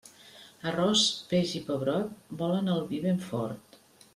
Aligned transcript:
Arròs, 0.69 1.03
peix 1.33 1.53
i 1.59 1.61
pebrot 1.69 2.35
volen 2.43 2.73
el 2.77 2.83
vi 2.91 3.03
ben 3.07 3.25
fort. 3.31 3.79